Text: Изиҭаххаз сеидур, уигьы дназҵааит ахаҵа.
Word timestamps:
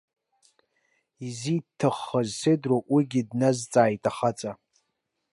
Изиҭаххаз 1.27 2.29
сеидур, 2.39 2.73
уигьы 2.93 3.21
дназҵааит 3.29 4.03
ахаҵа. 4.09 4.51